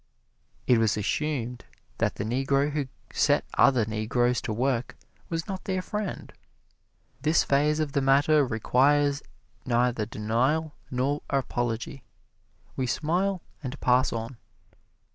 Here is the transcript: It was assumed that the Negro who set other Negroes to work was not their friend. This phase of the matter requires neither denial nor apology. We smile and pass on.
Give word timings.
It 0.65 0.79
was 0.79 0.97
assumed 0.97 1.63
that 1.99 2.15
the 2.15 2.23
Negro 2.23 2.71
who 2.71 2.87
set 3.13 3.45
other 3.53 3.85
Negroes 3.85 4.41
to 4.41 4.51
work 4.51 4.97
was 5.29 5.47
not 5.47 5.65
their 5.65 5.83
friend. 5.83 6.33
This 7.21 7.43
phase 7.43 7.79
of 7.79 7.91
the 7.91 8.01
matter 8.01 8.43
requires 8.43 9.21
neither 9.63 10.07
denial 10.07 10.73
nor 10.89 11.21
apology. 11.29 12.03
We 12.75 12.87
smile 12.87 13.43
and 13.61 13.79
pass 13.79 14.11
on. 14.11 14.37